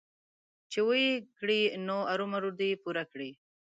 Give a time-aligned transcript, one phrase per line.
[0.71, 3.31] چې ويې کړي نو ارومرو دې يې پوره کړي.